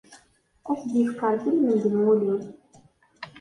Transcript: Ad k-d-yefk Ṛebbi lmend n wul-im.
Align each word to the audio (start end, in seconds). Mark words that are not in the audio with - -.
Ad 0.69 0.75
k-d-yefk 0.79 1.19
Ṛebbi 1.33 1.49
lmend 1.55 1.83
n 1.93 1.95
wul-im. 2.03 2.41